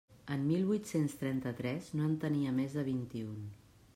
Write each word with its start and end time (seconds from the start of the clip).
En 0.35 0.45
mil 0.45 0.63
vuit-cents 0.69 1.13
trenta-tres 1.19 1.91
no 1.99 2.09
en 2.11 2.17
tenia 2.25 2.57
més 2.61 2.75
de 2.79 2.87
vint-i-un. 2.91 3.39